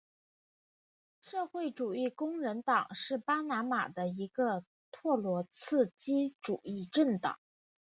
[1.21, 7.37] 社会主义工人党是巴拿马的一个托洛茨基主义政党。